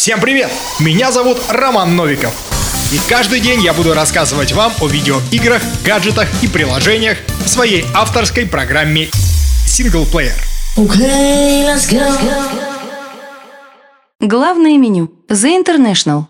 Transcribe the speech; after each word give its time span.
Всем 0.00 0.18
привет! 0.18 0.50
Меня 0.78 1.12
зовут 1.12 1.36
Роман 1.50 1.94
Новиков. 1.94 2.32
И 2.90 2.98
каждый 3.06 3.38
день 3.38 3.60
я 3.60 3.74
буду 3.74 3.92
рассказывать 3.92 4.52
вам 4.52 4.72
о 4.80 4.88
видеоиграх, 4.88 5.60
гаджетах 5.84 6.26
и 6.42 6.48
приложениях 6.48 7.18
в 7.44 7.46
своей 7.46 7.84
авторской 7.94 8.46
программе 8.46 9.10
Синглплеер. 9.66 10.32
Okay, 10.78 11.66
let's 11.66 11.86
go. 11.86 12.00
Главное 14.20 14.78
меню. 14.78 15.10
The 15.28 15.62
International. 15.62 16.24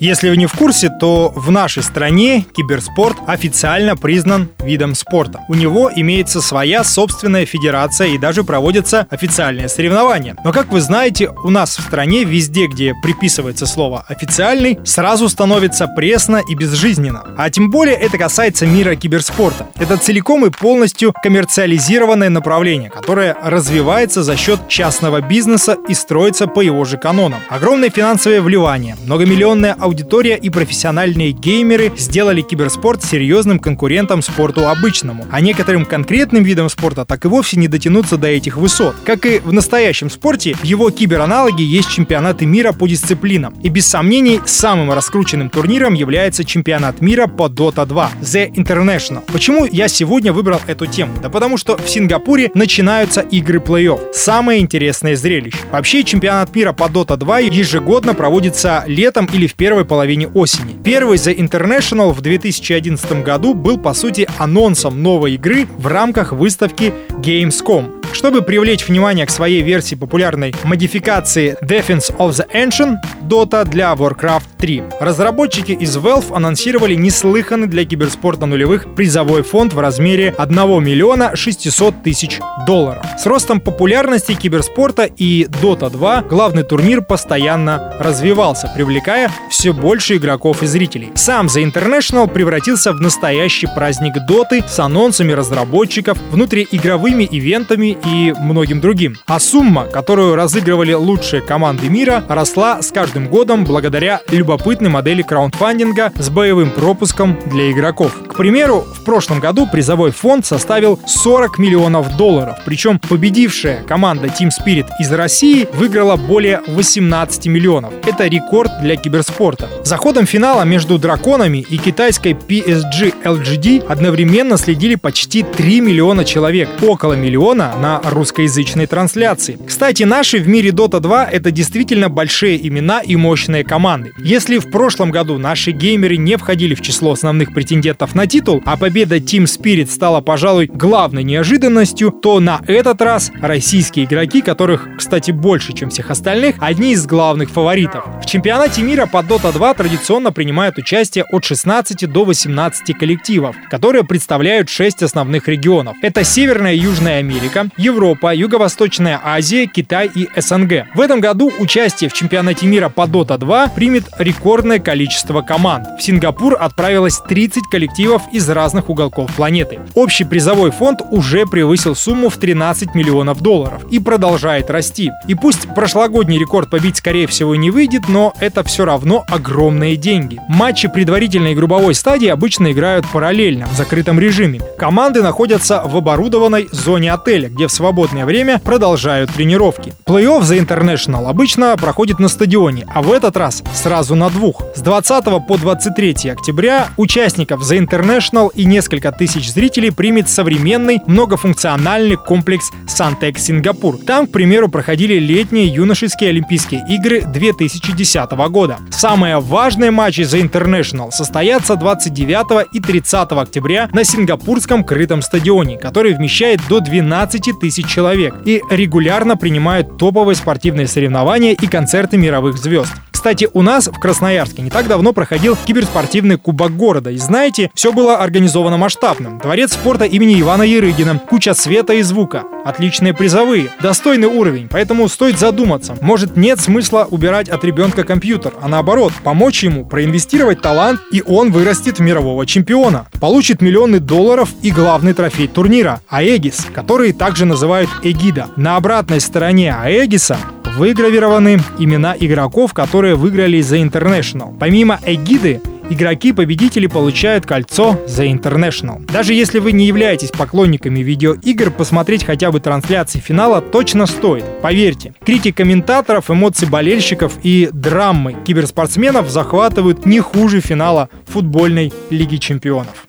Если 0.00 0.30
вы 0.30 0.38
не 0.38 0.46
в 0.46 0.54
курсе, 0.54 0.88
то 0.88 1.30
в 1.36 1.50
нашей 1.50 1.82
стране 1.82 2.46
киберспорт 2.56 3.18
официально 3.26 3.98
признан 3.98 4.48
видом 4.60 4.94
спорта. 4.94 5.40
У 5.46 5.54
него 5.54 5.90
имеется 5.94 6.40
своя 6.40 6.84
собственная 6.84 7.44
федерация 7.44 8.06
и 8.06 8.16
даже 8.16 8.42
проводятся 8.42 9.06
официальные 9.10 9.68
соревнования. 9.68 10.36
Но, 10.42 10.52
как 10.52 10.72
вы 10.72 10.80
знаете, 10.80 11.28
у 11.44 11.50
нас 11.50 11.76
в 11.76 11.82
стране 11.82 12.24
везде, 12.24 12.66
где 12.66 12.94
приписывается 13.02 13.66
слово 13.66 14.02
«официальный», 14.08 14.78
сразу 14.84 15.28
становится 15.28 15.86
пресно 15.86 16.38
и 16.48 16.54
безжизненно. 16.54 17.22
А 17.36 17.50
тем 17.50 17.70
более 17.70 17.96
это 17.96 18.16
касается 18.16 18.66
мира 18.66 18.94
киберспорта. 18.94 19.66
Это 19.76 19.98
целиком 19.98 20.46
и 20.46 20.50
полностью 20.50 21.12
коммерциализированное 21.22 22.30
направление, 22.30 22.88
которое 22.88 23.36
развивается 23.42 24.22
за 24.22 24.38
счет 24.38 24.66
частного 24.66 25.20
бизнеса 25.20 25.76
и 25.88 25.92
строится 25.92 26.46
по 26.46 26.62
его 26.62 26.86
же 26.86 26.96
канонам. 26.96 27.40
Огромное 27.50 27.90
финансовое 27.90 28.40
вливание, 28.40 28.96
многомиллионная 29.04 29.74
аудитория 29.74 29.89
аудитория 29.90 30.36
и 30.36 30.50
профессиональные 30.50 31.32
геймеры 31.32 31.92
сделали 31.96 32.42
киберспорт 32.42 33.02
серьезным 33.02 33.58
конкурентом 33.58 34.22
спорту 34.22 34.68
обычному, 34.68 35.26
а 35.32 35.40
некоторым 35.40 35.84
конкретным 35.84 36.44
видам 36.44 36.68
спорта 36.68 37.04
так 37.04 37.24
и 37.24 37.28
вовсе 37.28 37.58
не 37.58 37.66
дотянуться 37.66 38.16
до 38.16 38.28
этих 38.28 38.56
высот. 38.56 38.94
Как 39.04 39.26
и 39.26 39.40
в 39.40 39.52
настоящем 39.52 40.08
спорте, 40.08 40.54
в 40.54 40.62
его 40.62 40.90
кибераналоге 40.90 41.64
есть 41.64 41.90
чемпионаты 41.90 42.46
мира 42.46 42.72
по 42.72 42.86
дисциплинам. 42.86 43.52
И 43.64 43.68
без 43.68 43.88
сомнений, 43.88 44.40
самым 44.46 44.92
раскрученным 44.92 45.50
турниром 45.50 45.94
является 45.94 46.44
чемпионат 46.44 47.00
мира 47.00 47.26
по 47.26 47.48
Dota 47.48 47.84
2, 47.84 48.12
The 48.22 48.54
International. 48.54 49.22
Почему 49.32 49.64
я 49.64 49.88
сегодня 49.88 50.32
выбрал 50.32 50.60
эту 50.68 50.86
тему? 50.86 51.14
Да 51.20 51.30
потому 51.30 51.56
что 51.56 51.76
в 51.76 51.88
Сингапуре 51.90 52.52
начинаются 52.54 53.22
игры 53.22 53.58
плей-офф. 53.58 54.12
Самое 54.14 54.60
интересное 54.60 55.16
зрелище. 55.16 55.58
Вообще, 55.72 56.04
чемпионат 56.04 56.54
мира 56.54 56.72
по 56.72 56.84
Dota 56.84 57.16
2 57.16 57.40
ежегодно 57.40 58.14
проводится 58.14 58.84
летом 58.86 59.28
или 59.32 59.48
в 59.48 59.54
первой 59.54 59.79
первой 59.80 59.84
половине 59.84 60.28
осени. 60.28 60.76
Первый 60.82 61.16
The 61.16 61.36
International 61.36 62.12
в 62.12 62.20
2011 62.20 63.22
году 63.24 63.54
был, 63.54 63.78
по 63.78 63.94
сути, 63.94 64.28
анонсом 64.38 65.02
новой 65.02 65.34
игры 65.34 65.66
в 65.78 65.86
рамках 65.86 66.32
выставки 66.32 66.92
Gamescom. 67.10 68.00
Чтобы 68.12 68.42
привлечь 68.42 68.88
внимание 68.88 69.24
к 69.24 69.30
своей 69.30 69.62
версии 69.62 69.94
популярной 69.94 70.52
модификации 70.64 71.56
Defense 71.62 72.14
of 72.18 72.30
the 72.30 72.46
Ancient 72.52 72.96
Dota 73.22 73.64
для 73.64 73.92
Warcraft 73.92 74.49
3, 74.60 74.82
разработчики 75.00 75.72
из 75.72 75.96
Valve 75.96 76.34
анонсировали 76.34 76.94
неслыханный 76.94 77.66
для 77.66 77.84
киберспорта 77.84 78.46
нулевых 78.46 78.94
призовой 78.94 79.42
фонд 79.42 79.72
в 79.72 79.78
размере 79.78 80.34
1 80.36 80.84
миллиона 80.84 81.34
600 81.34 82.02
тысяч 82.02 82.38
долларов. 82.66 83.04
С 83.18 83.26
ростом 83.26 83.60
популярности 83.60 84.34
киберспорта 84.34 85.04
и 85.04 85.44
Dota 85.44 85.90
2 85.90 86.22
главный 86.22 86.62
турнир 86.62 87.00
постоянно 87.02 87.94
развивался, 87.98 88.70
привлекая 88.74 89.30
все 89.50 89.72
больше 89.72 90.16
игроков 90.16 90.62
и 90.62 90.66
зрителей. 90.66 91.10
Сам 91.14 91.46
The 91.46 91.64
International 91.64 92.30
превратился 92.30 92.92
в 92.92 93.00
настоящий 93.00 93.66
праздник 93.66 94.14
Доты 94.28 94.62
с 94.68 94.78
анонсами 94.78 95.32
разработчиков, 95.32 96.18
внутриигровыми 96.30 97.26
ивентами 97.30 97.96
и 98.04 98.34
многим 98.38 98.80
другим. 98.80 99.16
А 99.26 99.40
сумма, 99.40 99.86
которую 99.86 100.34
разыгрывали 100.34 100.92
лучшие 100.92 101.40
команды 101.40 101.88
мира, 101.88 102.22
росла 102.28 102.82
с 102.82 102.90
каждым 102.92 103.28
годом 103.28 103.64
благодаря 103.64 104.20
любопытной 104.50 104.90
модели 104.90 105.22
краундфандинга 105.22 106.12
с 106.16 106.28
боевым 106.28 106.72
пропуском 106.72 107.38
для 107.46 107.70
игроков. 107.70 108.12
К 108.26 108.34
примеру, 108.34 108.80
в 108.80 109.04
прошлом 109.04 109.38
году 109.38 109.68
призовой 109.68 110.10
фонд 110.10 110.44
составил 110.44 110.98
40 111.06 111.58
миллионов 111.58 112.16
долларов, 112.16 112.58
причем 112.64 112.98
победившая 112.98 113.84
команда 113.84 114.26
Team 114.26 114.48
Spirit 114.48 114.86
из 114.98 115.12
России 115.12 115.68
выиграла 115.72 116.16
более 116.16 116.62
18 116.66 117.46
миллионов. 117.46 117.94
Это 118.04 118.26
рекорд 118.26 118.72
для 118.82 118.96
киберспорта. 118.96 119.68
За 119.90 119.96
ходом 119.96 120.24
финала 120.24 120.62
между 120.62 121.00
драконами 121.00 121.66
и 121.68 121.76
китайской 121.76 122.30
PSG 122.30 123.12
LGD 123.24 123.84
одновременно 123.88 124.56
следили 124.56 124.94
почти 124.94 125.42
3 125.42 125.80
миллиона 125.80 126.24
человек, 126.24 126.68
около 126.80 127.14
миллиона 127.14 127.74
на 127.82 128.00
русскоязычной 128.04 128.86
трансляции. 128.86 129.58
Кстати, 129.66 130.04
наши 130.04 130.38
в 130.38 130.46
мире 130.46 130.70
Dota 130.70 131.00
2 131.00 131.24
это 131.24 131.50
действительно 131.50 132.08
большие 132.08 132.68
имена 132.68 133.00
и 133.00 133.16
мощные 133.16 133.64
команды. 133.64 134.12
Если 134.22 134.58
в 134.58 134.70
прошлом 134.70 135.10
году 135.10 135.38
наши 135.38 135.72
геймеры 135.72 136.18
не 136.18 136.36
входили 136.36 136.76
в 136.76 136.82
число 136.82 137.10
основных 137.10 137.52
претендентов 137.52 138.14
на 138.14 138.28
титул, 138.28 138.62
а 138.64 138.76
победа 138.76 139.16
Team 139.16 139.46
Spirit 139.46 139.90
стала, 139.90 140.20
пожалуй, 140.20 140.70
главной 140.72 141.24
неожиданностью, 141.24 142.12
то 142.12 142.38
на 142.38 142.60
этот 142.68 143.02
раз 143.02 143.32
российские 143.42 144.04
игроки, 144.04 144.40
которых, 144.40 144.86
кстати, 144.98 145.32
больше, 145.32 145.72
чем 145.72 145.90
всех 145.90 146.12
остальных, 146.12 146.54
одни 146.60 146.92
из 146.92 147.04
главных 147.06 147.50
фаворитов. 147.50 148.04
Чемпионате 148.30 148.82
мира 148.82 149.06
по 149.06 149.24
Dota 149.24 149.52
2 149.52 149.74
традиционно 149.74 150.30
принимают 150.30 150.78
участие 150.78 151.24
от 151.24 151.44
16 151.44 152.08
до 152.08 152.24
18 152.24 152.96
коллективов, 152.96 153.56
которые 153.68 154.04
представляют 154.04 154.68
6 154.68 155.02
основных 155.02 155.48
регионов. 155.48 155.96
Это 156.00 156.22
Северная 156.22 156.74
и 156.74 156.78
Южная 156.78 157.18
Америка, 157.18 157.68
Европа, 157.76 158.32
Юго-Восточная 158.32 159.20
Азия, 159.24 159.66
Китай 159.66 160.08
и 160.14 160.28
СНГ. 160.36 160.94
В 160.94 161.00
этом 161.00 161.18
году 161.18 161.50
участие 161.58 162.08
в 162.08 162.12
чемпионате 162.12 162.66
мира 162.66 162.88
по 162.88 163.00
Dota 163.08 163.36
2 163.36 163.66
примет 163.70 164.04
рекордное 164.16 164.78
количество 164.78 165.42
команд. 165.42 165.88
В 165.98 166.00
Сингапур 166.00 166.56
отправилось 166.60 167.18
30 167.28 167.64
коллективов 167.68 168.22
из 168.32 168.48
разных 168.48 168.90
уголков 168.90 169.34
планеты. 169.34 169.80
Общий 169.96 170.22
призовой 170.22 170.70
фонд 170.70 171.00
уже 171.10 171.46
превысил 171.46 171.96
сумму 171.96 172.28
в 172.28 172.36
13 172.36 172.94
миллионов 172.94 173.40
долларов 173.40 173.82
и 173.90 173.98
продолжает 173.98 174.70
расти. 174.70 175.10
И 175.26 175.34
пусть 175.34 175.66
прошлогодний 175.74 176.38
рекорд 176.38 176.70
побить 176.70 176.98
скорее 176.98 177.26
всего 177.26 177.56
не 177.56 177.72
выйдет, 177.72 178.02
но 178.06 178.19
это 178.40 178.62
все 178.64 178.84
равно 178.84 179.24
огромные 179.28 179.96
деньги. 179.96 180.40
Матчи 180.48 180.88
предварительной 180.88 181.54
групповой 181.54 181.94
стадии 181.94 182.28
обычно 182.28 182.72
играют 182.72 183.06
параллельно, 183.10 183.66
в 183.66 183.76
закрытом 183.76 184.20
режиме. 184.20 184.60
Команды 184.78 185.22
находятся 185.22 185.82
в 185.84 185.96
оборудованной 185.96 186.68
зоне 186.72 187.12
отеля, 187.12 187.48
где 187.48 187.66
в 187.66 187.72
свободное 187.72 188.26
время 188.26 188.58
продолжают 188.58 189.32
тренировки. 189.32 189.92
Плей-офф 190.06 190.42
за 190.42 190.56
International 190.56 191.26
обычно 191.26 191.76
проходит 191.76 192.18
на 192.18 192.28
стадионе, 192.28 192.86
а 192.94 193.02
в 193.02 193.12
этот 193.12 193.36
раз 193.36 193.62
сразу 193.74 194.14
на 194.14 194.30
двух. 194.30 194.62
С 194.74 194.80
20 194.80 195.24
по 195.46 195.56
23 195.56 196.30
октября 196.30 196.88
участников 196.96 197.62
за 197.62 197.76
International 197.76 198.50
и 198.54 198.64
несколько 198.64 199.12
тысяч 199.12 199.50
зрителей 199.50 199.90
примет 199.90 200.28
современный 200.28 201.00
многофункциональный 201.06 202.16
комплекс 202.16 202.70
Сантек 202.86 203.38
Сингапур. 203.38 203.98
Там, 203.98 204.26
к 204.26 204.32
примеру, 204.32 204.68
проходили 204.68 205.18
летние 205.18 205.66
юношеские 205.66 206.30
Олимпийские 206.30 206.84
игры 206.88 207.22
2010 207.22 208.09
года. 208.50 208.78
Самые 208.90 209.38
важные 209.40 209.90
матчи 209.90 210.22
за 210.22 210.38
International 210.38 211.10
состоятся 211.10 211.76
29 211.76 212.68
и 212.72 212.80
30 212.80 213.32
октября 213.32 213.88
на 213.92 214.04
сингапурском 214.04 214.84
крытом 214.84 215.22
стадионе, 215.22 215.78
который 215.78 216.14
вмещает 216.14 216.60
до 216.68 216.80
12 216.80 217.60
тысяч 217.60 217.86
человек 217.86 218.34
и 218.44 218.62
регулярно 218.70 219.36
принимают 219.36 219.98
топовые 219.98 220.36
спортивные 220.36 220.86
соревнования 220.86 221.52
и 221.52 221.66
концерты 221.66 222.16
мировых 222.16 222.58
звезд. 222.58 222.92
Кстати, 223.20 223.50
у 223.52 223.60
нас 223.60 223.86
в 223.86 224.00
Красноярске 224.00 224.62
не 224.62 224.70
так 224.70 224.88
давно 224.88 225.12
проходил 225.12 225.54
киберспортивный 225.54 226.38
кубок 226.38 226.74
города. 226.74 227.10
И 227.10 227.18
знаете, 227.18 227.70
все 227.74 227.92
было 227.92 228.16
организовано 228.16 228.78
масштабным. 228.78 229.38
Дворец 229.40 229.74
спорта 229.74 230.06
имени 230.06 230.40
Ивана 230.40 230.62
Ярыгина, 230.62 231.20
куча 231.28 231.52
света 231.52 231.92
и 231.92 232.00
звука, 232.00 232.44
отличные 232.64 233.12
призовые, 233.12 233.68
достойный 233.82 234.26
уровень. 234.26 234.68
Поэтому 234.70 235.06
стоит 235.06 235.38
задуматься. 235.38 235.98
Может, 236.00 236.38
нет 236.38 236.60
смысла 236.60 237.06
убирать 237.10 237.50
от 237.50 237.62
ребенка 237.62 238.04
компьютер, 238.04 238.54
а 238.58 238.68
наоборот, 238.68 239.12
помочь 239.22 239.64
ему 239.64 239.84
проинвестировать 239.84 240.62
талант, 240.62 241.02
и 241.12 241.22
он 241.26 241.52
вырастет 241.52 241.98
в 241.98 242.02
мирового 242.02 242.46
чемпиона. 242.46 243.06
Получит 243.20 243.60
миллионы 243.60 244.00
долларов 244.00 244.48
и 244.62 244.70
главный 244.70 245.12
трофей 245.12 245.46
турнира– 245.46 246.00
Аегис, 246.08 246.68
который 246.74 247.12
также 247.12 247.44
называют 247.44 247.90
Эгида. 248.02 248.46
На 248.56 248.76
обратной 248.76 249.20
стороне 249.20 249.74
Аегиса 249.74 250.38
выгравированы 250.76 251.60
имена 251.78 252.14
игроков, 252.18 252.72
которые 252.74 253.14
выиграли 253.14 253.58
The 253.58 253.82
International. 253.88 254.56
Помимо 254.58 254.98
эгиды, 255.04 255.60
игроки-победители 255.90 256.86
получают 256.86 257.46
кольцо 257.46 257.98
The 258.06 258.32
International. 258.32 259.04
Даже 259.12 259.34
если 259.34 259.58
вы 259.58 259.72
не 259.72 259.86
являетесь 259.86 260.30
поклонниками 260.30 261.00
видеоигр, 261.00 261.70
посмотреть 261.70 262.24
хотя 262.24 262.50
бы 262.50 262.60
трансляции 262.60 263.18
финала 263.18 263.60
точно 263.60 264.06
стоит. 264.06 264.44
Поверьте, 264.62 265.14
критик 265.24 265.56
комментаторов, 265.56 266.30
эмоции 266.30 266.66
болельщиков 266.66 267.32
и 267.42 267.68
драмы 267.72 268.36
киберспортсменов 268.44 269.28
захватывают 269.28 270.06
не 270.06 270.20
хуже 270.20 270.60
финала 270.60 271.08
футбольной 271.26 271.92
Лиги 272.10 272.36
Чемпионов. 272.36 273.06